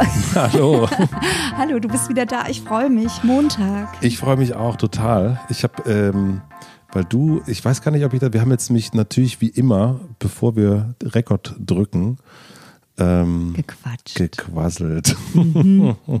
[0.34, 0.88] Hallo.
[1.56, 1.78] Hallo.
[1.78, 2.48] Du bist wieder da.
[2.48, 3.22] Ich freue mich.
[3.22, 3.88] Montag.
[4.00, 5.40] Ich freue mich auch total.
[5.48, 6.40] Ich habe, ähm,
[6.92, 9.48] weil du, ich weiß gar nicht, ob ich da, wir haben jetzt mich natürlich wie
[9.48, 12.18] immer, bevor wir Rekord drücken,
[12.98, 14.16] ähm, Gequatscht.
[14.16, 15.16] gequasselt.
[15.34, 15.96] Mhm.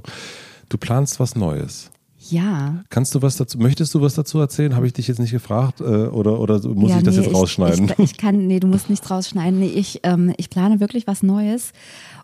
[0.68, 1.90] Du planst was Neues.
[2.28, 2.84] Ja.
[2.90, 4.76] Kannst du was dazu, möchtest du was dazu erzählen?
[4.76, 7.34] Habe ich dich jetzt nicht gefragt äh, oder, oder muss ja, ich das nee, jetzt
[7.34, 7.92] rausschneiden?
[7.96, 9.58] Ich, ich, kann, nee, du musst nichts rausschneiden.
[9.58, 11.72] Nee, ich, ähm, ich plane wirklich was Neues.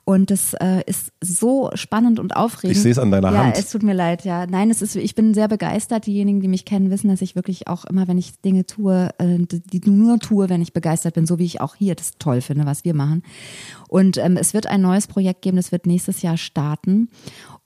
[0.08, 2.76] Und das äh, ist so spannend und aufregend.
[2.76, 3.58] Ich sehe es an deiner ja, Hand.
[3.58, 4.46] es tut mir leid, ja.
[4.46, 6.06] Nein, es ist, ich bin sehr begeistert.
[6.06, 9.38] Diejenigen, die mich kennen, wissen, dass ich wirklich auch immer, wenn ich Dinge tue, äh,
[9.50, 12.66] die nur tue, wenn ich begeistert bin, so wie ich auch hier das toll finde,
[12.66, 13.24] was wir machen.
[13.88, 17.08] Und ähm, es wird ein neues Projekt geben, das wird nächstes Jahr starten.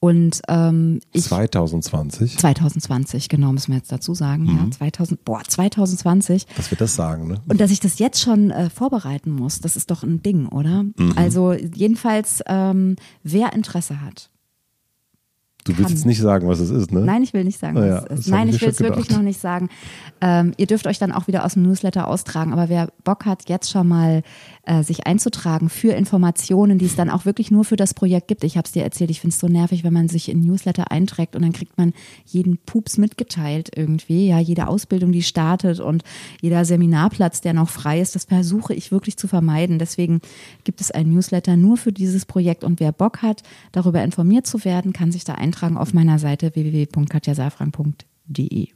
[0.03, 2.39] Und ähm, ich 2020.
[2.39, 4.45] 2020, genau, müssen wir jetzt dazu sagen.
[4.45, 4.57] Mhm.
[4.57, 6.47] Ja, 2000, boah, 2020.
[6.57, 7.43] Dass wir das sagen, ne?
[7.47, 10.85] Und dass ich das jetzt schon äh, vorbereiten muss, das ist doch ein Ding, oder?
[10.85, 11.13] Mhm.
[11.17, 14.31] Also jedenfalls, ähm, wer Interesse hat.
[15.65, 15.97] Du willst kann.
[15.97, 17.01] jetzt nicht sagen, was es ist, ne?
[17.01, 18.29] Nein, ich will nicht sagen, was Naja, es ist.
[18.29, 19.69] Nein, ich ich will es wirklich noch nicht sagen.
[20.23, 23.49] Ähm, ihr dürft euch dann auch wieder aus dem Newsletter austragen, aber wer Bock hat,
[23.49, 24.23] jetzt schon mal
[24.65, 28.45] äh, sich einzutragen für Informationen, die es dann auch wirklich nur für das Projekt gibt.
[28.45, 30.91] Ich habe es dir erzählt, ich finde es so nervig, wenn man sich in Newsletter
[30.91, 31.93] einträgt und dann kriegt man
[32.25, 36.05] jeden Pups mitgeteilt irgendwie, ja, jede Ausbildung, die startet und
[36.41, 39.79] jeder Seminarplatz, der noch frei ist, das versuche ich wirklich zu vermeiden.
[39.79, 40.21] Deswegen
[40.65, 43.43] gibt es ein Newsletter nur für dieses Projekt und wer Bock hat,
[43.73, 48.69] darüber informiert zu werden, kann sich da eintragen auf meiner Seite www.katjasafrank.de.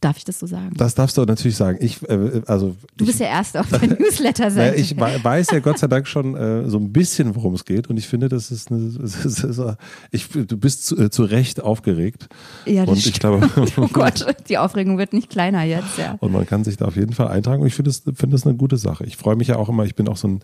[0.00, 0.72] Darf ich das so sagen?
[0.76, 1.78] Das darfst du natürlich sagen.
[1.80, 4.76] Ich, äh, also Du ich, bist ja erst auf der Newsletter-Seite.
[4.76, 7.88] ich wei- weiß ja Gott sei Dank schon äh, so ein bisschen, worum es geht.
[7.88, 9.62] Und ich finde, das ist, eine, das ist, ist
[10.10, 12.28] ich, du bist zu, äh, zu Recht aufgeregt.
[12.66, 13.48] Ja, das und ich glaube,
[13.78, 16.16] oh Gott, die Aufregung wird nicht kleiner jetzt, ja.
[16.20, 17.62] und man kann sich da auf jeden Fall eintragen.
[17.62, 19.04] Und ich finde das, finde das eine gute Sache.
[19.06, 19.84] Ich freue mich ja auch immer.
[19.84, 20.40] Ich bin auch so ein,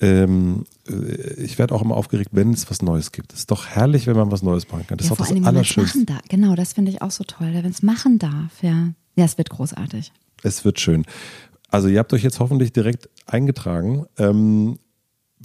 [0.00, 3.32] ähm, äh, ich werde auch immer aufgeregt, wenn es was Neues gibt.
[3.32, 4.98] Es ist doch herrlich, wenn man was Neues machen kann.
[4.98, 5.98] Das ja, ist allem, das Allerschönste.
[5.98, 6.22] machen darf.
[6.28, 8.90] Genau, das finde ich auch so toll, wenn es machen darf, ja.
[9.16, 10.12] Ja, es wird großartig.
[10.42, 11.04] Es wird schön.
[11.70, 14.06] Also ihr habt euch jetzt hoffentlich direkt eingetragen.
[14.16, 14.78] Ähm,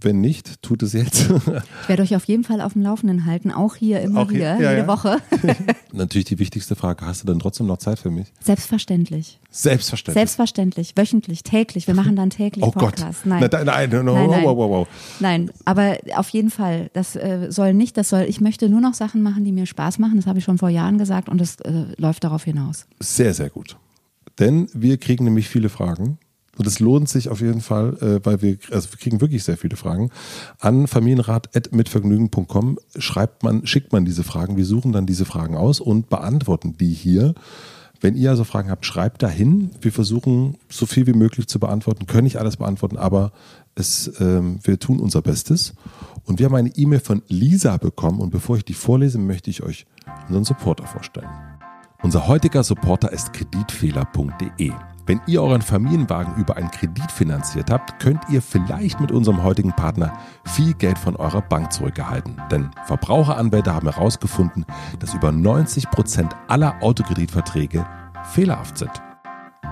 [0.04, 1.30] wenn nicht, tut es jetzt.
[1.84, 4.38] Ich werde euch auf jeden Fall auf dem Laufenden halten, auch hier immer Auch hier,
[4.38, 4.88] wieder, ja, jede ja.
[4.88, 5.18] Woche.
[5.92, 8.32] Natürlich die wichtigste Frage, hast du denn trotzdem noch Zeit für mich?
[8.40, 9.40] Selbstverständlich.
[9.50, 10.14] Selbstverständlich.
[10.22, 11.88] Selbstverständlich, wöchentlich, täglich.
[11.88, 12.96] Wir machen dann täglich oh Gott.
[12.96, 13.26] Podcasts.
[13.26, 13.48] Nein.
[13.52, 14.44] Nein, no, no, Nein, nein.
[14.44, 14.88] Wow, wow, wow.
[15.20, 18.94] Nein, aber auf jeden Fall, das äh, soll nicht, das soll, ich möchte nur noch
[18.94, 21.60] Sachen machen, die mir Spaß machen, das habe ich schon vor Jahren gesagt und das
[21.62, 22.88] äh, läuft darauf hinaus.
[23.00, 23.78] Sehr, sehr gut.
[24.40, 26.18] Denn wir kriegen nämlich viele Fragen.
[26.58, 29.58] Und es lohnt sich auf jeden Fall, äh, weil wir, also wir kriegen wirklich sehr
[29.58, 30.12] viele Fragen.
[30.60, 34.56] An familienrat.mitvergnügen.com schreibt man, schickt man diese Fragen.
[34.56, 37.34] Wir suchen dann diese Fragen aus und beantworten die hier.
[38.02, 39.72] Wenn ihr also Fragen habt, schreibt dahin.
[39.82, 43.32] Wir versuchen so viel wie möglich zu beantworten, können nicht alles beantworten, aber
[43.76, 45.74] es, ähm, wir tun unser Bestes.
[46.26, 49.64] Und wir haben eine E-Mail von Lisa bekommen und bevor ich die vorlese, möchte ich
[49.64, 49.86] euch
[50.28, 51.30] unseren Supporter vorstellen.
[52.02, 54.93] Unser heutiger Supporter ist kreditfehler.de.
[55.06, 59.74] Wenn ihr euren Familienwagen über einen Kredit finanziert habt, könnt ihr vielleicht mit unserem heutigen
[59.74, 62.42] Partner viel Geld von eurer Bank zurückerhalten.
[62.50, 64.66] Denn Verbraucheranwälte haben herausgefunden,
[65.00, 67.86] dass über 90 Prozent aller Autokreditverträge
[68.32, 68.92] fehlerhaft sind.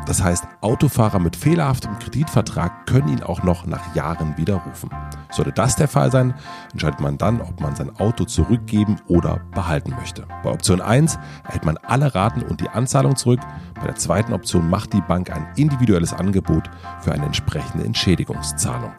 [0.06, 4.90] Das heißt, Autofahrer mit fehlerhaftem Kreditvertrag können ihn auch noch nach Jahren widerrufen.
[5.32, 6.34] Sollte das der Fall sein,
[6.72, 10.26] entscheidet man dann, ob man sein Auto zurückgeben oder behalten möchte.
[10.44, 13.40] Bei Option 1 erhält man alle Raten und die Anzahlung zurück.
[13.76, 16.70] Bei der zweiten Option macht die Bank ein individuelles Angebot
[17.02, 18.92] für eine entsprechende Entschädigungszahlung.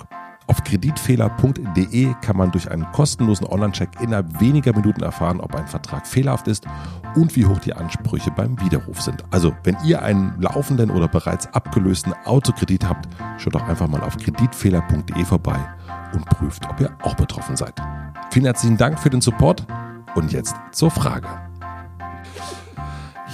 [0.49, 6.07] Auf kreditfehler.de kann man durch einen kostenlosen Online-Check innerhalb weniger Minuten erfahren, ob ein Vertrag
[6.07, 6.67] fehlerhaft ist
[7.15, 9.25] und wie hoch die Ansprüche beim Widerruf sind.
[9.31, 13.09] Also, wenn ihr einen laufenden oder bereits abgelösten Autokredit habt,
[13.39, 15.59] schaut doch einfach mal auf kreditfehler.de vorbei
[16.13, 17.75] und prüft, ob ihr auch betroffen seid.
[18.31, 19.67] Vielen herzlichen Dank für den Support
[20.15, 21.29] und jetzt zur Frage.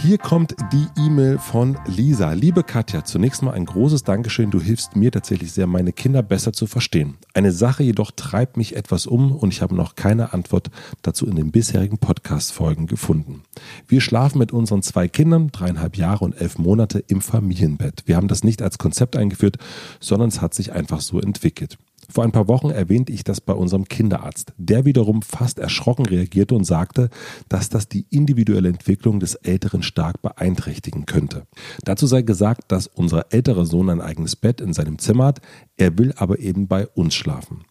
[0.00, 2.32] Hier kommt die E-Mail von Lisa.
[2.32, 4.52] Liebe Katja, zunächst mal ein großes Dankeschön.
[4.52, 7.16] Du hilfst mir tatsächlich sehr, meine Kinder besser zu verstehen.
[7.34, 10.70] Eine Sache jedoch treibt mich etwas um und ich habe noch keine Antwort
[11.02, 13.42] dazu in den bisherigen Podcast-Folgen gefunden.
[13.88, 18.04] Wir schlafen mit unseren zwei Kindern, dreieinhalb Jahre und elf Monate, im Familienbett.
[18.06, 19.56] Wir haben das nicht als Konzept eingeführt,
[19.98, 21.76] sondern es hat sich einfach so entwickelt.
[22.10, 26.54] Vor ein paar Wochen erwähnte ich das bei unserem Kinderarzt, der wiederum fast erschrocken reagierte
[26.54, 27.10] und sagte,
[27.50, 31.46] dass das die individuelle Entwicklung des Älteren stark beeinträchtigen könnte.
[31.84, 35.42] Dazu sei gesagt, dass unser älterer Sohn ein eigenes Bett in seinem Zimmer hat,
[35.76, 37.64] er will aber eben bei uns schlafen.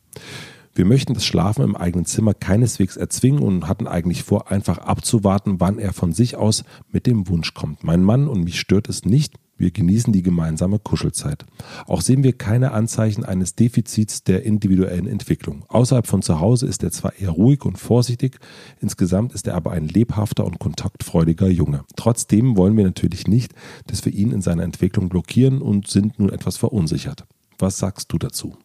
[0.78, 5.60] Wir möchten das Schlafen im eigenen Zimmer keineswegs erzwingen und hatten eigentlich vor, einfach abzuwarten,
[5.60, 7.84] wann er von sich aus mit dem Wunsch kommt.
[7.84, 11.48] Mein Mann und mich stört es nicht, wir genießen die gemeinsame Kuschelzeit.
[11.88, 15.66] Auch sehen wir keine Anzeichen eines Defizits der individuellen Entwicklung.
[15.68, 18.38] Außerhalb von zu Hause ist er zwar eher ruhig und vorsichtig,
[18.80, 21.86] insgesamt ist er aber ein lebhafter und kontaktfreudiger Junge.
[21.96, 23.56] Trotzdem wollen wir natürlich nicht,
[23.88, 27.26] dass wir ihn in seiner Entwicklung blockieren und sind nun etwas verunsichert.
[27.58, 28.58] Was sagst du dazu?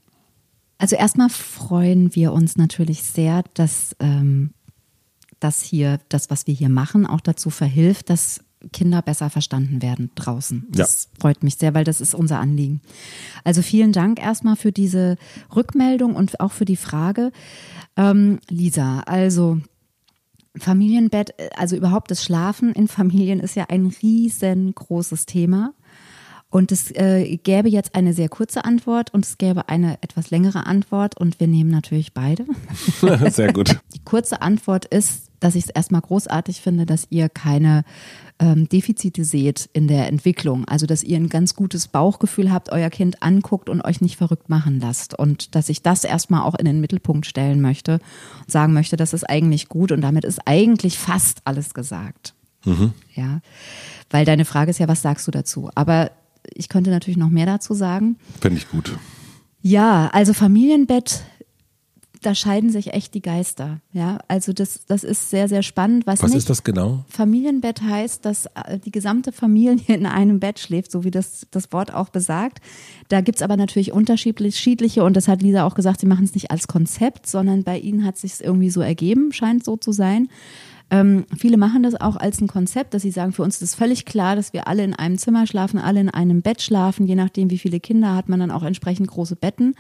[0.83, 4.51] Also erstmal freuen wir uns natürlich sehr, dass ähm,
[5.39, 8.41] das hier, das, was wir hier machen, auch dazu verhilft, dass
[8.73, 10.67] Kinder besser verstanden werden draußen.
[10.71, 11.21] Das ja.
[11.21, 12.81] freut mich sehr, weil das ist unser Anliegen.
[13.45, 15.19] Also vielen Dank erstmal für diese
[15.55, 17.31] Rückmeldung und auch für die Frage.
[17.97, 19.61] Ähm, Lisa, also
[20.57, 25.75] Familienbett, also überhaupt das Schlafen in Familien ist ja ein riesengroßes Thema.
[26.53, 30.67] Und es äh, gäbe jetzt eine sehr kurze Antwort und es gäbe eine etwas längere
[30.67, 32.45] Antwort und wir nehmen natürlich beide.
[33.31, 33.81] sehr gut.
[33.95, 37.85] Die kurze Antwort ist, dass ich es erstmal großartig finde, dass ihr keine
[38.39, 40.67] ähm, Defizite seht in der Entwicklung.
[40.67, 44.51] Also, dass ihr ein ganz gutes Bauchgefühl habt, euer Kind anguckt und euch nicht verrückt
[44.51, 45.19] machen lasst.
[45.19, 47.95] Und dass ich das erstmal auch in den Mittelpunkt stellen möchte
[48.41, 52.35] und sagen möchte, das ist eigentlich gut und damit ist eigentlich fast alles gesagt.
[52.67, 52.93] Mhm.
[53.15, 53.41] Ja,
[54.11, 55.71] weil deine Frage ist ja, was sagst du dazu?
[55.75, 56.11] Aber
[56.55, 58.17] ich könnte natürlich noch mehr dazu sagen.
[58.41, 58.99] Fände ich gut.
[59.63, 61.23] Ja, also Familienbett,
[62.23, 63.81] da scheiden sich echt die Geister.
[63.93, 66.07] Ja, also das, das ist sehr, sehr spannend.
[66.07, 67.05] Was, was ist das genau?
[67.09, 71.73] Familienbett heißt, dass äh, die gesamte Familie in einem Bett schläft, so wie das, das
[71.73, 72.61] Wort auch besagt.
[73.09, 76.51] Da gibt's aber natürlich unterschiedliche und das hat Lisa auch gesagt, sie machen es nicht
[76.51, 80.29] als Konzept, sondern bei ihnen hat sich irgendwie so ergeben, scheint so zu sein.
[80.93, 84.05] Ähm, viele machen das auch als ein Konzept, dass sie sagen, für uns ist völlig
[84.05, 87.07] klar, dass wir alle in einem Zimmer schlafen, alle in einem Bett schlafen.
[87.07, 89.75] Je nachdem, wie viele Kinder hat man dann auch entsprechend große Betten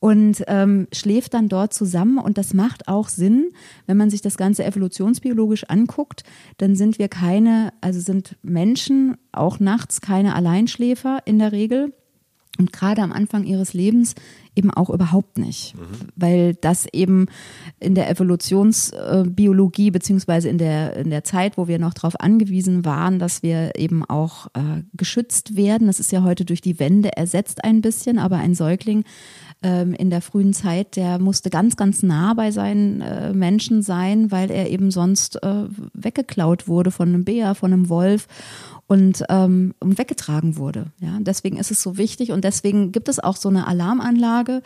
[0.00, 2.16] und ähm, schläft dann dort zusammen.
[2.16, 3.50] Und das macht auch Sinn,
[3.86, 6.22] wenn man sich das Ganze evolutionsbiologisch anguckt,
[6.56, 11.92] dann sind wir keine, also sind Menschen auch nachts keine Alleinschläfer in der Regel.
[12.58, 14.14] Und gerade am Anfang ihres Lebens
[14.56, 16.08] eben auch überhaupt nicht, mhm.
[16.16, 17.26] weil das eben
[17.78, 23.20] in der Evolutionsbiologie beziehungsweise in der, in der Zeit, wo wir noch darauf angewiesen waren,
[23.20, 25.86] dass wir eben auch äh, geschützt werden.
[25.86, 29.04] Das ist ja heute durch die Wände ersetzt ein bisschen, aber ein Säugling
[29.62, 34.30] ähm, in der frühen Zeit, der musste ganz, ganz nah bei seinen äh, Menschen sein,
[34.30, 35.64] weil er eben sonst äh,
[35.94, 38.28] weggeklaut wurde von einem Bär, von einem Wolf
[38.86, 40.86] und, ähm, weggetragen wurde.
[41.00, 44.62] Ja, deswegen ist es so wichtig und deswegen gibt es auch so eine Alarmanlage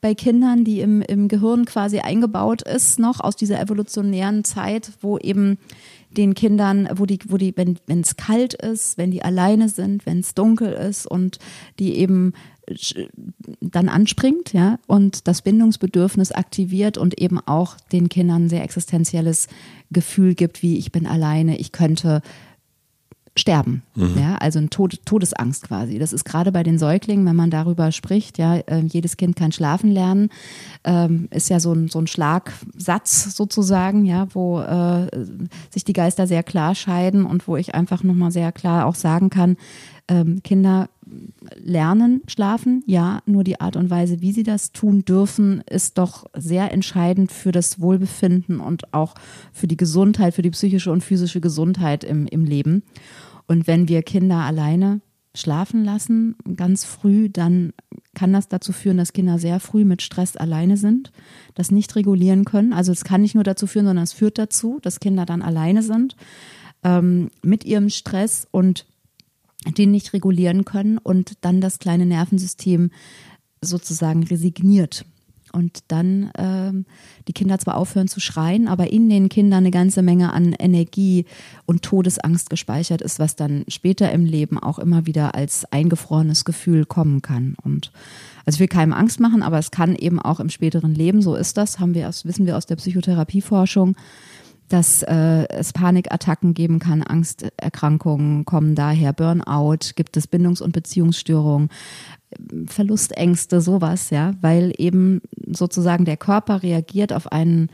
[0.00, 5.18] bei Kindern, die im, im Gehirn quasi eingebaut ist, noch aus dieser evolutionären Zeit, wo
[5.18, 5.58] eben
[6.16, 10.20] den Kindern, wo die, wo die, wenn es kalt ist, wenn die alleine sind, wenn
[10.20, 11.38] es dunkel ist und
[11.78, 12.32] die eben
[13.60, 19.48] dann anspringt, ja, und das Bindungsbedürfnis aktiviert und eben auch den Kindern ein sehr existenzielles
[19.90, 22.22] Gefühl gibt, wie ich bin alleine, ich könnte
[23.38, 23.82] sterben.
[23.94, 24.14] Mhm.
[24.18, 25.98] Ja, also ein Tod, Todesangst quasi.
[25.98, 29.52] Das ist gerade bei den Säuglingen, wenn man darüber spricht, ja, äh, jedes Kind kann
[29.52, 30.30] schlafen lernen,
[30.84, 35.06] ähm, ist ja so ein, so ein Schlagsatz sozusagen, ja, wo äh,
[35.70, 39.28] sich die Geister sehr klar scheiden und wo ich einfach nochmal sehr klar auch sagen
[39.28, 39.56] kann,
[40.08, 40.88] ähm, Kinder
[41.56, 46.26] lernen schlafen, ja, nur die Art und Weise, wie sie das tun dürfen, ist doch
[46.34, 49.14] sehr entscheidend für das Wohlbefinden und auch
[49.52, 52.82] für die Gesundheit, für die psychische und physische Gesundheit im, im Leben.
[53.46, 55.00] Und wenn wir Kinder alleine
[55.34, 57.72] schlafen lassen, ganz früh, dann
[58.14, 61.12] kann das dazu führen, dass Kinder sehr früh mit Stress alleine sind,
[61.54, 62.72] das nicht regulieren können.
[62.72, 65.82] Also es kann nicht nur dazu führen, sondern es führt dazu, dass Kinder dann alleine
[65.82, 66.16] sind
[66.82, 68.86] ähm, mit ihrem Stress und
[69.74, 72.90] den nicht regulieren können und dann das kleine Nervensystem
[73.60, 75.04] sozusagen resigniert
[75.56, 76.84] und dann ähm,
[77.28, 81.24] die Kinder zwar aufhören zu schreien, aber in den Kindern eine ganze Menge an Energie
[81.64, 86.84] und Todesangst gespeichert ist, was dann später im Leben auch immer wieder als eingefrorenes Gefühl
[86.84, 87.56] kommen kann.
[87.62, 87.90] Und
[88.44, 91.34] also ich will keinem Angst machen, aber es kann eben auch im späteren Leben, so
[91.34, 93.96] ist das, haben wir wissen wir aus der Psychotherapieforschung,
[94.68, 101.70] dass äh, es Panikattacken geben kann, Angsterkrankungen kommen daher, Burnout, gibt es Bindungs- und Beziehungsstörungen,
[102.66, 107.70] Verlustängste, sowas, ja, weil eben sozusagen der Körper reagiert auf einen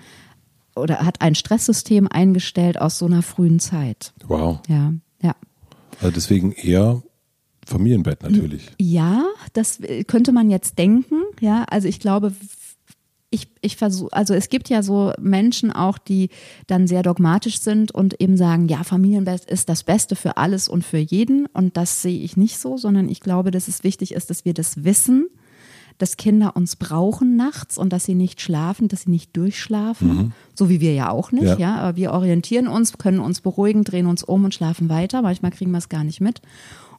[0.75, 4.13] oder hat ein Stresssystem eingestellt aus so einer frühen Zeit.
[4.27, 4.61] Wow.
[4.69, 5.35] Ja, ja.
[6.01, 7.03] Also deswegen eher
[7.67, 8.71] Familienbett natürlich.
[8.81, 11.23] Ja, das könnte man jetzt denken.
[11.41, 12.33] Ja, also ich glaube,
[13.33, 16.29] ich, ich versuche, also es gibt ja so Menschen auch, die
[16.67, 20.85] dann sehr dogmatisch sind und eben sagen, ja, Familienbett ist das Beste für alles und
[20.85, 21.47] für jeden.
[21.47, 24.53] Und das sehe ich nicht so, sondern ich glaube, dass es wichtig ist, dass wir
[24.53, 25.29] das wissen,
[25.97, 30.33] dass Kinder uns brauchen nachts und dass sie nicht schlafen, dass sie nicht durchschlafen, mhm.
[30.55, 31.59] so wie wir ja auch nicht, ja.
[31.59, 31.77] ja.
[31.77, 35.23] Aber wir orientieren uns, können uns beruhigen, drehen uns um und schlafen weiter.
[35.23, 36.43] Manchmal kriegen wir es gar nicht mit.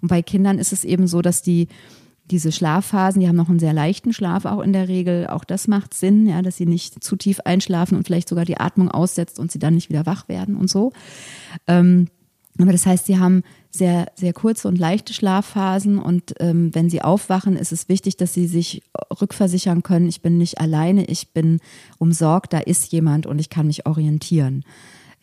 [0.02, 1.68] Und bei Kindern ist es eben so, dass die
[2.32, 5.28] diese Schlafphasen, die haben noch einen sehr leichten Schlaf auch in der Regel.
[5.28, 8.60] Auch das macht Sinn, ja, dass sie nicht zu tief einschlafen und vielleicht sogar die
[8.60, 10.94] Atmung aussetzt und sie dann nicht wieder wach werden und so.
[11.68, 12.08] Ähm,
[12.60, 17.02] aber das heißt, sie haben sehr, sehr kurze und leichte Schlafphasen und ähm, wenn sie
[17.02, 18.84] aufwachen, ist es wichtig, dass sie sich
[19.20, 21.60] rückversichern können, ich bin nicht alleine, ich bin
[21.98, 24.64] umsorgt, da ist jemand und ich kann mich orientieren.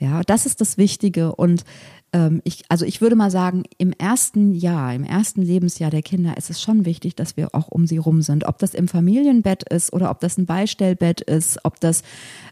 [0.01, 1.65] Ja, das ist das Wichtige und
[2.13, 6.37] ähm, ich, also ich würde mal sagen, im ersten Jahr, im ersten Lebensjahr der Kinder
[6.37, 8.45] ist es schon wichtig, dass wir auch um sie rum sind.
[8.47, 12.03] Ob das im Familienbett ist oder ob das ein Beistellbett ist, ob das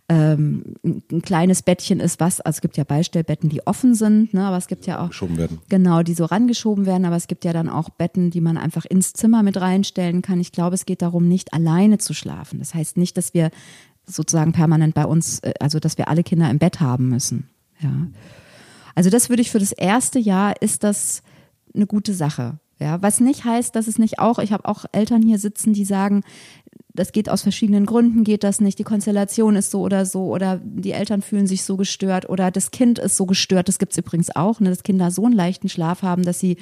[0.09, 4.47] ähm, ein kleines Bettchen ist, was, also es gibt ja Beistellbetten, die offen sind, ne,
[4.47, 5.59] aber es gibt ja auch, geschoben werden.
[5.69, 8.85] genau, die so rangeschoben werden, aber es gibt ja dann auch Betten, die man einfach
[8.85, 10.39] ins Zimmer mit reinstellen kann.
[10.39, 12.59] Ich glaube, es geht darum, nicht alleine zu schlafen.
[12.59, 13.51] Das heißt nicht, dass wir
[14.09, 17.49] sozusagen permanent bei uns, äh, also dass wir alle Kinder im Bett haben müssen.
[17.81, 18.09] Ja.
[18.95, 21.23] Also das würde ich für das erste Jahr ist das
[21.75, 22.59] eine gute Sache.
[22.81, 25.85] Ja, was nicht heißt, dass es nicht auch, ich habe auch Eltern hier sitzen, die
[25.85, 26.23] sagen,
[26.99, 30.61] das geht aus verschiedenen Gründen, geht das nicht, die Konstellation ist so oder so oder
[30.63, 33.99] die Eltern fühlen sich so gestört oder das Kind ist so gestört, das gibt es
[33.99, 36.57] übrigens auch, ne, dass Kinder so einen leichten Schlaf haben, dass sie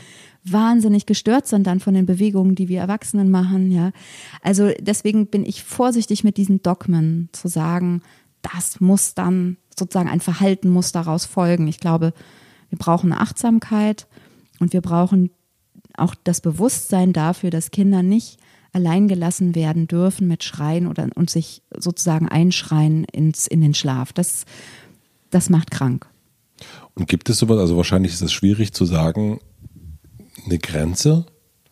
[0.44, 3.92] wahnsinnig gestört sind dann von den Bewegungen, die wir Erwachsenen machen, ja.
[4.42, 8.02] Also deswegen bin ich vorsichtig mit diesen Dogmen zu sagen,
[8.42, 11.66] das muss dann sozusagen ein Verhalten muss daraus folgen.
[11.66, 12.12] Ich glaube,
[12.68, 14.06] wir brauchen Achtsamkeit
[14.60, 15.30] und wir brauchen
[15.96, 18.38] auch das Bewusstsein dafür, dass Kinder nicht
[18.76, 24.12] allein gelassen werden dürfen mit Schreien oder und sich sozusagen einschreien ins, in den Schlaf.
[24.12, 24.44] Das,
[25.30, 26.06] das macht krank.
[26.94, 29.40] Und gibt es sowas, also wahrscheinlich ist es schwierig zu sagen,
[30.44, 31.24] eine Grenze,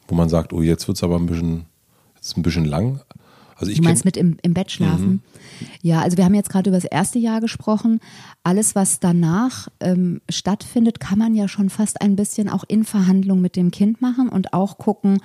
[0.08, 1.66] wo man sagt, oh, jetzt wird es aber ein bisschen,
[2.16, 3.00] jetzt ein bisschen lang.
[3.56, 5.22] Also ich du meinst mit im, im Bett schlafen?
[5.60, 5.66] Mhm.
[5.82, 8.00] Ja, also wir haben jetzt gerade über das erste Jahr gesprochen.
[8.42, 13.42] Alles, was danach ähm, stattfindet, kann man ja schon fast ein bisschen auch in Verhandlung
[13.42, 15.18] mit dem Kind machen und auch gucken,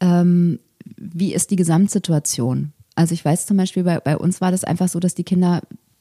[0.00, 0.60] ähm,
[0.96, 2.72] wie ist die Gesamtsituation.
[2.94, 5.60] Also ich weiß zum Beispiel, bei, bei uns war das einfach so, dass die Kinder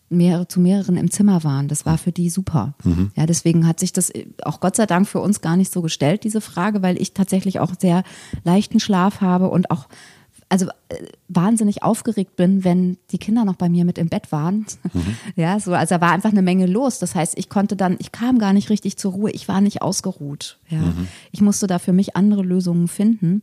[0.09, 1.67] mehrere zu mehreren im Zimmer waren.
[1.67, 2.75] Das war für die super.
[2.83, 3.11] Mhm.
[3.15, 4.11] Ja, deswegen hat sich das
[4.43, 7.59] auch Gott sei Dank für uns gar nicht so gestellt, diese Frage, weil ich tatsächlich
[7.59, 8.03] auch sehr
[8.43, 9.87] leichten Schlaf habe und auch
[10.47, 14.65] also äh, wahnsinnig aufgeregt bin, wenn die Kinder noch bei mir mit im Bett waren.
[14.93, 15.15] Mhm.
[15.35, 16.99] Ja, so, also da war einfach eine Menge los.
[16.99, 19.31] Das heißt, ich konnte dann, ich kam gar nicht richtig zur Ruhe.
[19.31, 20.59] Ich war nicht ausgeruht.
[20.69, 21.07] Ja, mhm.
[21.31, 23.41] ich musste da für mich andere Lösungen finden.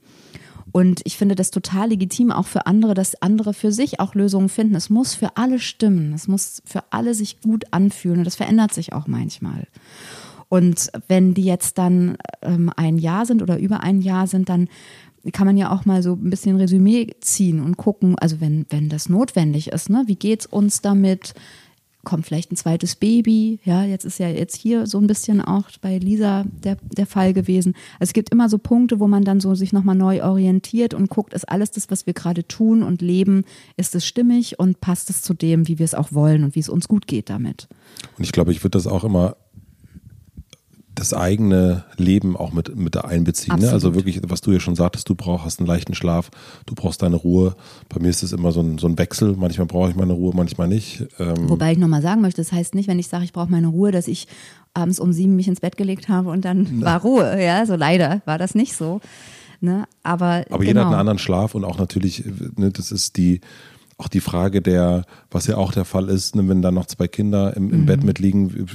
[0.73, 4.49] Und ich finde das total legitim, auch für andere, dass andere für sich auch Lösungen
[4.49, 4.75] finden.
[4.75, 6.15] Es muss für alle stimmen.
[6.15, 8.19] Es muss für alle sich gut anfühlen.
[8.19, 9.67] Und das verändert sich auch manchmal.
[10.49, 14.69] Und wenn die jetzt dann ähm, ein Jahr sind oder über ein Jahr sind, dann
[15.33, 18.89] kann man ja auch mal so ein bisschen Resümee ziehen und gucken, also wenn, wenn
[18.89, 21.35] das notwendig ist, ne, wie geht's uns damit?
[22.05, 23.61] Kommt vielleicht ein zweites Baby?
[23.65, 27.33] Ja, jetzt ist ja jetzt hier so ein bisschen auch bei Lisa der, der Fall
[27.33, 27.75] gewesen.
[28.01, 31.09] Also es gibt immer so Punkte, wo man dann so sich nochmal neu orientiert und
[31.09, 33.45] guckt, ist alles das, was wir gerade tun und leben,
[33.77, 36.61] ist es stimmig und passt es zu dem, wie wir es auch wollen und wie
[36.61, 37.69] es uns gut geht damit?
[38.19, 39.37] Und ich glaube, ich würde das auch immer
[41.03, 43.59] das eigene Leben auch mit, mit einbeziehen.
[43.59, 43.71] Ne?
[43.71, 46.31] Also wirklich, was du ja schon sagtest, du brauchst einen leichten Schlaf,
[46.67, 47.57] du brauchst deine Ruhe.
[47.89, 49.35] Bei mir ist es immer so ein, so ein Wechsel.
[49.37, 51.05] Manchmal brauche ich meine Ruhe, manchmal nicht.
[51.19, 53.67] Ähm Wobei ich nochmal sagen möchte, das heißt nicht, wenn ich sage, ich brauche meine
[53.67, 54.29] Ruhe, dass ich
[54.75, 56.87] abends um sieben mich ins Bett gelegt habe und dann Na.
[56.87, 57.43] war Ruhe.
[57.43, 59.01] Ja, so leider war das nicht so.
[59.61, 59.87] Ne?
[60.05, 60.87] Aber, Aber jeder hat genau.
[60.87, 62.25] einen anderen Schlaf und auch natürlich,
[62.57, 63.41] ne, das ist die,
[64.03, 67.07] auch die Frage der, was ja auch der Fall ist, ne, wenn da noch zwei
[67.07, 67.87] Kinder im, im mhm.
[67.87, 68.67] Bett mitliegen,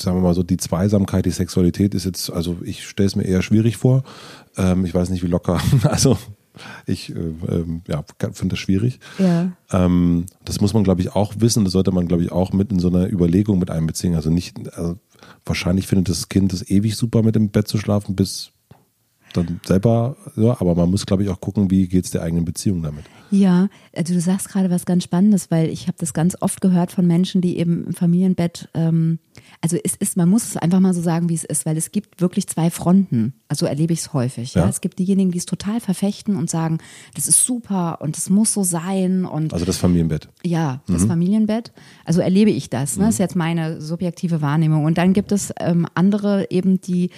[0.00, 3.24] sagen wir mal so, die Zweisamkeit, die Sexualität ist jetzt, also ich stelle es mir
[3.24, 4.02] eher schwierig vor.
[4.56, 6.18] Ähm, ich weiß nicht, wie locker, also
[6.86, 8.98] ich äh, äh, ja, finde das schwierig.
[9.18, 9.52] Ja.
[9.70, 11.64] Ähm, das muss man, glaube ich, auch wissen.
[11.64, 14.14] Das sollte man, glaube ich, auch mit in so einer Überlegung mit einbeziehen.
[14.14, 14.98] Also nicht, also
[15.46, 18.51] wahrscheinlich findet das Kind es ewig super, mit im Bett zu schlafen, bis
[19.32, 22.44] dann selber, ja, aber man muss, glaube ich, auch gucken, wie geht es der eigenen
[22.44, 23.04] Beziehung damit.
[23.30, 26.92] Ja, also du sagst gerade was ganz Spannendes, weil ich habe das ganz oft gehört
[26.92, 29.18] von Menschen, die eben im Familienbett, ähm,
[29.62, 31.92] also es ist, man muss es einfach mal so sagen, wie es ist, weil es
[31.92, 33.32] gibt wirklich zwei Fronten.
[33.48, 34.54] Also erlebe ich es häufig.
[34.54, 34.62] Ja.
[34.62, 34.68] ja.
[34.68, 36.78] Es gibt diejenigen, die es total verfechten und sagen,
[37.14, 39.24] das ist super und es muss so sein.
[39.24, 40.28] Und also das Familienbett.
[40.44, 41.08] Ja, das mhm.
[41.08, 41.72] Familienbett.
[42.04, 42.96] Also erlebe ich das.
[42.96, 43.06] Ne?
[43.06, 44.84] Das ist jetzt meine subjektive Wahrnehmung.
[44.84, 47.10] Und dann gibt es ähm, andere eben, die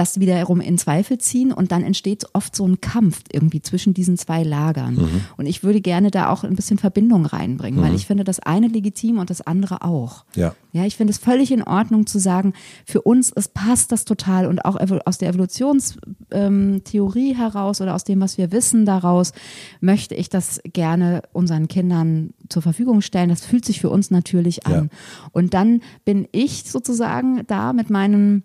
[0.00, 4.16] das wiederum in Zweifel ziehen und dann entsteht oft so ein Kampf irgendwie zwischen diesen
[4.16, 4.94] zwei Lagern.
[4.94, 5.20] Mhm.
[5.36, 7.84] Und ich würde gerne da auch ein bisschen Verbindung reinbringen, mhm.
[7.84, 10.24] weil ich finde das eine legitim und das andere auch.
[10.34, 10.54] Ja.
[10.72, 12.54] Ja, ich finde es völlig in Ordnung zu sagen,
[12.86, 18.04] für uns es passt das total und auch aus der Evolutionstheorie ähm, heraus oder aus
[18.04, 19.32] dem, was wir wissen daraus,
[19.80, 23.28] möchte ich das gerne unseren Kindern zur Verfügung stellen.
[23.28, 24.72] Das fühlt sich für uns natürlich an.
[24.72, 24.86] Ja.
[25.32, 28.44] Und dann bin ich sozusagen da mit meinem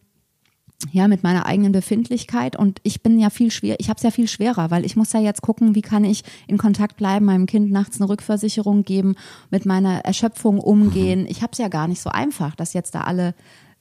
[0.91, 4.12] ja, mit meiner eigenen Befindlichkeit und ich bin ja viel schwer, ich habe es ja
[4.12, 7.46] viel schwerer, weil ich muss ja jetzt gucken, wie kann ich in Kontakt bleiben, meinem
[7.46, 9.15] Kind nachts eine Rückversicherung geben,
[9.50, 11.22] mit meiner Erschöpfung umgehen.
[11.22, 11.27] Mhm.
[11.27, 13.34] Ich habe es ja gar nicht so einfach, dass jetzt da alle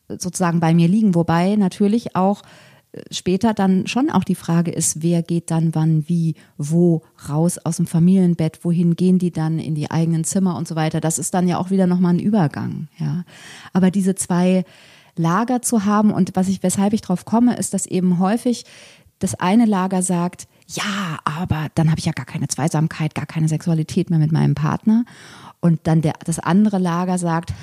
[0.09, 2.43] sozusagen bei mir liegen, wobei natürlich auch
[2.93, 7.59] äh, später dann schon auch die Frage ist, wer geht dann wann, wie, wo raus
[7.59, 11.01] aus dem Familienbett, wohin gehen die dann in die eigenen Zimmer und so weiter.
[11.01, 13.25] Das ist dann ja auch wieder nochmal ein Übergang, ja.
[13.73, 14.65] Aber diese zwei
[15.17, 16.13] Lager zu haben.
[16.13, 18.65] Und was ich, weshalb ich drauf komme, ist, dass eben häufig
[19.19, 23.49] das eine Lager sagt, ja, aber dann habe ich ja gar keine Zweisamkeit, gar keine
[23.49, 25.05] Sexualität mehr mit meinem Partner.
[25.61, 27.55] Und dann der, das andere Lager sagt,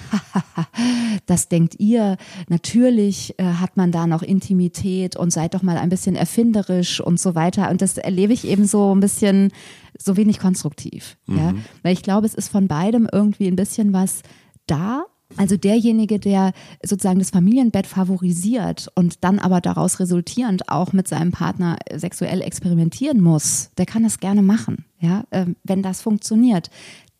[1.27, 2.17] das denkt ihr,
[2.47, 7.19] natürlich äh, hat man da noch Intimität und seid doch mal ein bisschen erfinderisch und
[7.19, 7.69] so weiter.
[7.69, 9.51] Und das erlebe ich eben so ein bisschen,
[9.97, 11.17] so wenig konstruktiv.
[11.27, 11.37] Mhm.
[11.37, 11.53] Ja?
[11.83, 14.21] Weil ich glaube, es ist von beidem irgendwie ein bisschen was
[14.65, 15.05] da,
[15.37, 21.31] also derjenige, der sozusagen das Familienbett favorisiert und dann aber daraus resultierend auch mit seinem
[21.31, 26.69] Partner sexuell experimentieren muss, der kann das gerne machen, ja, ähm, wenn das funktioniert.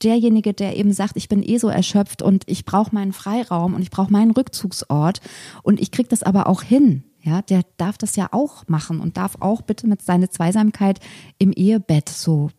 [0.04, 3.82] Derjenige, der eben sagt, ich bin eh so erschöpft und ich brauche meinen Freiraum und
[3.82, 5.22] ich brauche meinen Rückzugsort
[5.64, 9.18] und ich kriege das aber auch hin, ja, der darf das ja auch machen und
[9.18, 11.00] darf auch bitte mit seiner Zweisamkeit
[11.38, 12.50] im Ehebett so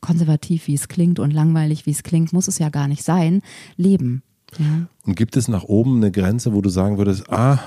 [0.00, 3.40] konservativ, wie es klingt und langweilig, wie es klingt, muss es ja gar nicht sein,
[3.76, 4.22] leben.
[4.58, 4.86] Ja.
[5.06, 7.58] Und gibt es nach oben eine Grenze, wo du sagen würdest, ah,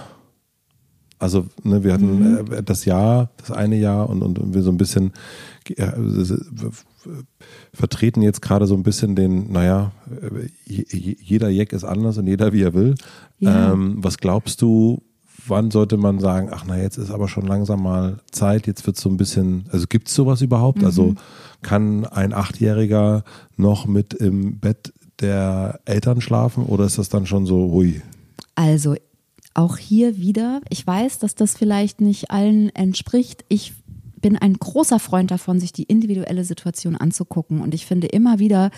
[1.19, 2.53] also ne, wir hatten mhm.
[2.53, 5.13] Äh, das Jahr, das eine Jahr und, und, und wir so ein bisschen
[5.75, 5.91] äh,
[7.73, 9.91] vertreten jetzt gerade so ein bisschen den, naja,
[10.65, 12.95] jeder Jack ist anders und jeder wie er will.
[13.39, 13.73] Ja.
[13.73, 15.01] Ähm, was glaubst du,
[15.47, 18.97] wann sollte man sagen, ach na, jetzt ist aber schon langsam mal Zeit, jetzt wird
[18.97, 20.79] so ein bisschen, also gibt es sowas überhaupt?
[20.79, 20.85] Mhm.
[20.85, 21.15] Also
[21.61, 23.23] kann ein Achtjähriger
[23.55, 28.01] noch mit im Bett der Eltern schlafen oder ist das dann schon so, hui?
[28.55, 28.95] Also
[29.53, 33.43] auch hier wieder, ich weiß, dass das vielleicht nicht allen entspricht.
[33.49, 33.73] Ich
[34.21, 37.61] bin ein großer Freund davon, sich die individuelle Situation anzugucken.
[37.61, 38.71] Und ich finde immer wieder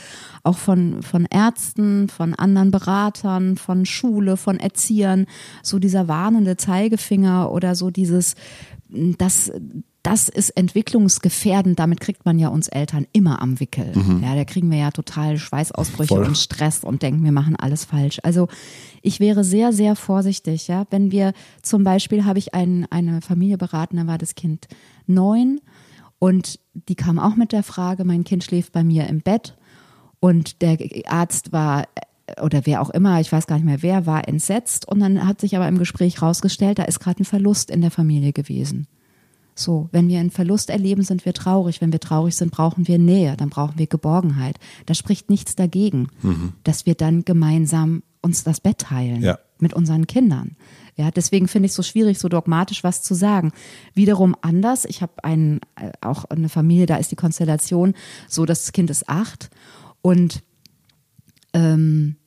[0.43, 5.25] auch von, von Ärzten, von anderen Beratern, von Schule, von Erziehern,
[5.63, 8.35] so dieser warnende Zeigefinger oder so dieses,
[8.89, 9.51] das,
[10.03, 11.77] das ist entwicklungsgefährdend.
[11.77, 13.91] Damit kriegt man ja uns Eltern immer am Wickel.
[13.95, 14.23] Mhm.
[14.23, 16.25] Ja, da kriegen wir ja total Schweißausbrüche Voll.
[16.25, 18.19] und Stress und denken, wir machen alles falsch.
[18.23, 18.47] Also
[19.01, 20.67] ich wäre sehr, sehr vorsichtig.
[20.67, 24.67] Ja, wenn wir zum Beispiel habe ich ein, eine Familie beraten, da war das Kind
[25.05, 25.59] neun
[26.17, 29.57] und die kam auch mit der Frage, mein Kind schläft bei mir im Bett
[30.19, 31.85] und der Arzt war
[32.41, 35.41] oder wer auch immer, ich weiß gar nicht mehr wer, war entsetzt und dann hat
[35.41, 38.87] sich aber im Gespräch rausgestellt, da ist gerade ein Verlust in der Familie gewesen.
[39.59, 41.81] So, wenn wir einen Verlust erleben, sind wir traurig.
[41.81, 44.57] Wenn wir traurig sind, brauchen wir Nähe, dann brauchen wir Geborgenheit.
[44.85, 46.53] Da spricht nichts dagegen, mhm.
[46.63, 49.37] dass wir dann gemeinsam uns das Bett teilen ja.
[49.59, 50.55] mit unseren Kindern.
[50.95, 53.51] Ja, deswegen finde ich es so schwierig, so dogmatisch was zu sagen.
[53.93, 54.85] Wiederum anders.
[54.85, 57.93] Ich habe einen, äh, auch eine Familie, da ist die Konstellation
[58.27, 59.49] so, dass das Kind ist acht
[60.01, 60.43] und
[61.53, 62.17] ähm,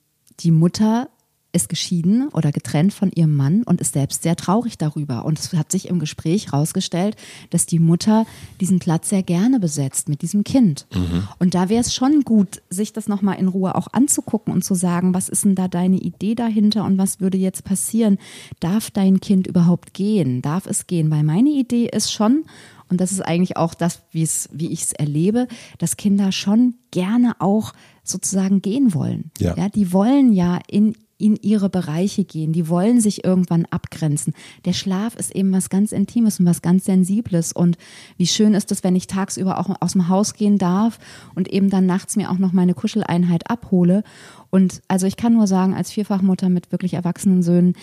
[0.40, 1.08] die Mutter
[1.52, 5.24] ist geschieden oder getrennt von ihrem Mann und ist selbst sehr traurig darüber.
[5.24, 7.16] Und es hat sich im Gespräch herausgestellt,
[7.50, 8.26] dass die Mutter
[8.60, 10.86] diesen Platz sehr gerne besetzt mit diesem Kind.
[10.94, 11.28] Mhm.
[11.38, 14.74] Und da wäre es schon gut, sich das nochmal in Ruhe auch anzugucken und zu
[14.74, 18.18] sagen, was ist denn da deine Idee dahinter und was würde jetzt passieren?
[18.60, 20.42] Darf dein Kind überhaupt gehen?
[20.42, 21.10] Darf es gehen?
[21.10, 22.44] Weil meine Idee ist schon,
[22.88, 27.72] und das ist eigentlich auch das, wie ich es erlebe, dass Kinder schon gerne auch
[28.04, 29.30] sozusagen gehen wollen.
[29.38, 29.56] Ja.
[29.56, 29.68] ja.
[29.68, 32.52] die wollen ja in in ihre Bereiche gehen.
[32.52, 34.34] Die wollen sich irgendwann abgrenzen.
[34.64, 37.52] Der Schlaf ist eben was ganz Intimes und was ganz Sensibles.
[37.52, 37.78] Und
[38.16, 40.98] wie schön ist es, wenn ich tagsüber auch aus dem Haus gehen darf
[41.36, 44.02] und eben dann nachts mir auch noch meine Kuscheleinheit abhole.
[44.50, 47.74] Und also ich kann nur sagen, als Vierfachmutter mit wirklich erwachsenen Söhnen,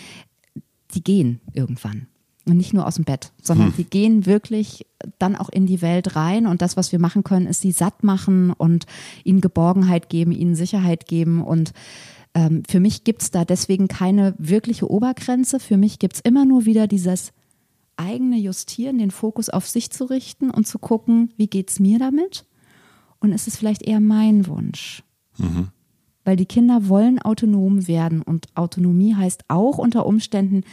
[0.94, 2.08] die gehen irgendwann.
[2.46, 3.74] und nicht nur aus dem Bett, sondern hm.
[3.78, 4.86] die gehen wirklich
[5.20, 8.04] dann auch in die Welt rein und das, was wir machen können, ist sie satt
[8.04, 8.86] machen und
[9.24, 11.74] ihnen Geborgenheit geben, ihnen Sicherheit geben und
[12.34, 15.60] ähm, für mich gibt es da deswegen keine wirkliche Obergrenze.
[15.60, 17.34] Für mich gibt es immer nur wieder dieses
[17.98, 22.00] eigene Justieren, den Fokus auf sich zu richten und zu gucken, wie geht es mir
[22.00, 22.46] damit?
[23.20, 25.04] Und ist es vielleicht eher mein Wunsch?
[25.38, 25.68] Mhm.
[26.24, 30.64] Weil die Kinder wollen autonom werden und Autonomie heißt auch unter Umständen,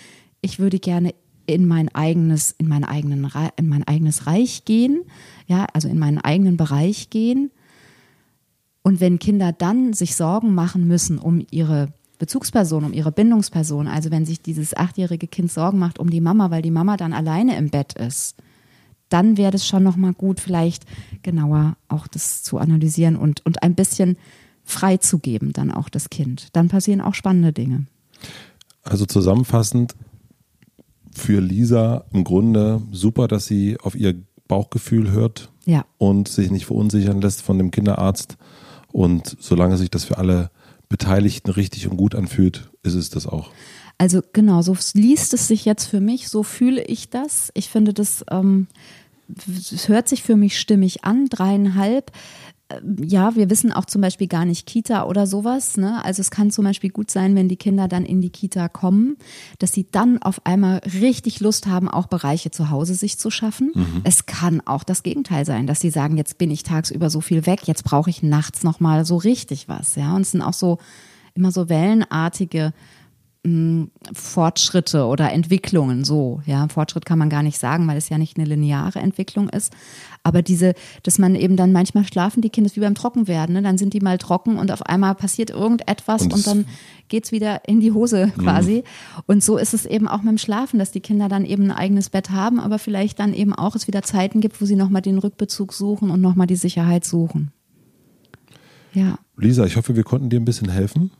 [0.40, 1.14] ich würde gerne
[1.46, 5.02] in mein eigenes, in mein eigenen, in mein eigenes Reich gehen,
[5.46, 7.50] ja, also in meinen eigenen Bereich gehen.
[8.86, 11.88] Und wenn Kinder dann sich Sorgen machen müssen um ihre
[12.20, 16.52] Bezugsperson, um ihre Bindungsperson, also wenn sich dieses achtjährige Kind Sorgen macht um die Mama,
[16.52, 18.36] weil die Mama dann alleine im Bett ist,
[19.08, 20.84] dann wäre es schon nochmal gut, vielleicht
[21.24, 24.18] genauer auch das zu analysieren und, und ein bisschen
[24.62, 26.50] freizugeben, dann auch das Kind.
[26.52, 27.86] Dann passieren auch spannende Dinge.
[28.84, 29.96] Also zusammenfassend
[31.12, 34.14] für Lisa im Grunde super, dass sie auf ihr
[34.46, 35.84] Bauchgefühl hört ja.
[35.98, 38.36] und sich nicht verunsichern lässt von dem Kinderarzt
[38.96, 40.50] und solange sich das für alle
[40.88, 43.50] Beteiligten richtig und gut anfühlt, ist es das auch.
[43.98, 47.50] Also genau, so liest es sich jetzt für mich, so fühle ich das.
[47.52, 48.68] Ich finde, das, ähm,
[49.28, 52.10] das hört sich für mich stimmig an, dreieinhalb.
[52.68, 55.76] Äh, ja, wir wissen auch zum Beispiel gar nicht Kita oder sowas.
[55.76, 56.04] Ne?
[56.04, 59.16] Also es kann zum Beispiel gut sein, wenn die Kinder dann in die Kita kommen,
[59.58, 63.72] dass sie dann auf einmal richtig Lust haben, auch Bereiche zu Hause sich zu schaffen.
[63.74, 64.00] Mhm.
[64.04, 67.46] Es kann auch das Gegenteil sein, dass sie sagen, jetzt bin ich tagsüber so viel
[67.46, 69.94] weg, jetzt brauche ich nachts nochmal so richtig was.
[69.96, 70.78] Ja, und es sind auch so
[71.34, 72.72] immer so wellenartige
[74.12, 76.40] Fortschritte oder Entwicklungen so.
[76.46, 79.72] Ja, Fortschritt kann man gar nicht sagen, weil es ja nicht eine lineare Entwicklung ist.
[80.22, 83.62] Aber diese, dass man eben dann manchmal schlafen die Kinder wie beim Trockenwerden, ne?
[83.62, 86.64] dann sind die mal trocken und auf einmal passiert irgendetwas und, und dann
[87.08, 88.42] geht's wieder in die Hose mhm.
[88.42, 88.76] quasi.
[88.76, 89.22] Mhm.
[89.26, 91.72] Und so ist es eben auch mit dem Schlafen, dass die Kinder dann eben ein
[91.72, 95.02] eigenes Bett haben, aber vielleicht dann eben auch es wieder Zeiten gibt, wo sie nochmal
[95.02, 97.52] den Rückbezug suchen und nochmal die Sicherheit suchen.
[98.92, 99.18] Ja.
[99.36, 101.10] Lisa, ich hoffe, wir konnten dir ein bisschen helfen.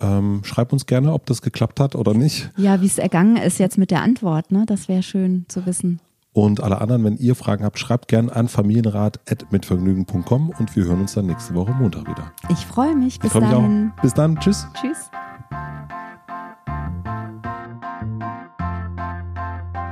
[0.00, 2.50] Ähm, schreib uns gerne, ob das geklappt hat oder nicht.
[2.56, 4.64] Ja, wie es ergangen ist jetzt mit der Antwort, ne?
[4.66, 6.00] Das wäre schön zu wissen.
[6.36, 11.14] Und alle anderen, wenn ihr Fragen habt, schreibt gerne an familienrat.mitvergnügen.com und wir hören uns
[11.14, 12.30] dann nächste Woche Montag wieder.
[12.50, 13.18] Ich freue mich.
[13.20, 13.94] Bis freu mich dann.
[13.96, 14.02] Auch.
[14.02, 14.38] Bis dann.
[14.38, 14.66] Tschüss.
[14.74, 15.10] Tschüss.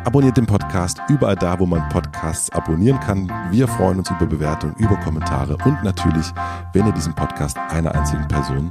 [0.05, 3.33] Abonniert den Podcast überall da, wo man Podcasts abonnieren kann.
[3.51, 6.27] Wir freuen uns über Bewertungen, über Kommentare und natürlich,
[6.75, 8.71] wenn ihr diesen Podcast einer einzigen Person